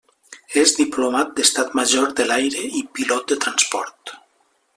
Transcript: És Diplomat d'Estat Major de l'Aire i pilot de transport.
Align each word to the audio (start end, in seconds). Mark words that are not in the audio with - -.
És 0.61 0.71
Diplomat 0.77 1.35
d'Estat 1.39 1.77
Major 1.81 2.09
de 2.21 2.27
l'Aire 2.31 2.65
i 2.81 2.85
pilot 2.99 3.31
de 3.35 3.39
transport. 3.45 4.17